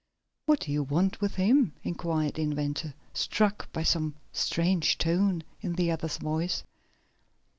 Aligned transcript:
"What 0.47 0.61
do 0.61 0.71
you 0.71 0.81
want 0.81 1.21
with 1.21 1.35
him?" 1.35 1.73
inquired 1.83 2.33
the 2.33 2.41
inventor, 2.41 2.95
struck 3.13 3.71
by 3.71 3.83
some 3.83 4.15
strange 4.31 4.97
tone 4.97 5.43
in 5.61 5.73
the 5.73 5.91
other's 5.91 6.17
voice. 6.17 6.63